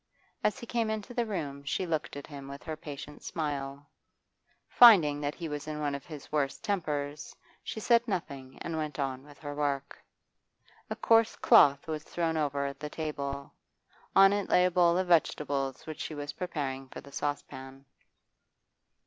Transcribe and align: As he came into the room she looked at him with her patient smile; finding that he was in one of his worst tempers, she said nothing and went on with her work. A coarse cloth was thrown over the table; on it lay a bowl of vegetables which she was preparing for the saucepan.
As 0.43 0.57
he 0.57 0.65
came 0.65 0.89
into 0.89 1.13
the 1.13 1.27
room 1.27 1.63
she 1.63 1.85
looked 1.85 2.15
at 2.17 2.25
him 2.25 2.47
with 2.47 2.63
her 2.63 2.75
patient 2.75 3.21
smile; 3.21 3.87
finding 4.67 5.21
that 5.21 5.35
he 5.35 5.47
was 5.47 5.67
in 5.67 5.79
one 5.79 5.93
of 5.93 6.07
his 6.07 6.31
worst 6.31 6.63
tempers, 6.63 7.35
she 7.61 7.79
said 7.79 8.07
nothing 8.07 8.57
and 8.63 8.77
went 8.77 8.97
on 8.97 9.23
with 9.23 9.37
her 9.37 9.53
work. 9.53 10.01
A 10.89 10.95
coarse 10.95 11.35
cloth 11.35 11.85
was 11.87 12.01
thrown 12.03 12.35
over 12.35 12.73
the 12.73 12.89
table; 12.89 13.53
on 14.15 14.33
it 14.33 14.49
lay 14.49 14.65
a 14.65 14.71
bowl 14.71 14.97
of 14.97 15.05
vegetables 15.07 15.85
which 15.85 15.99
she 16.01 16.15
was 16.15 16.33
preparing 16.33 16.87
for 16.89 16.99
the 16.99 17.11
saucepan. 17.11 17.85